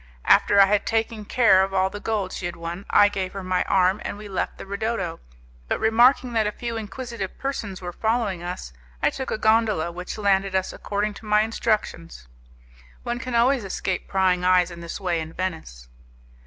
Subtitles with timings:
[0.25, 3.43] After I had taken care of all the gold she had won, I gave her
[3.43, 5.19] my arm, and we left the 'ridotto',
[5.67, 10.17] but remarking that a few inquisitive persons were following us, I took a gondola which
[10.17, 12.27] landed us according to my instructions.
[13.03, 15.87] One can always escape prying eyes in this way in Venice.